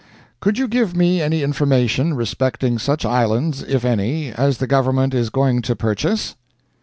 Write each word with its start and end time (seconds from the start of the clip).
"Could 0.39 0.57
you 0.57 0.67
give 0.67 0.95
me 0.95 1.21
any 1.21 1.43
information 1.43 2.15
respecting 2.15 2.79
such 2.79 3.05
islands, 3.05 3.61
if 3.61 3.85
any, 3.85 4.31
as 4.33 4.57
the 4.57 4.65
government 4.65 5.13
is 5.13 5.29
going 5.29 5.61
to 5.61 5.75
purchase?" 5.75 6.35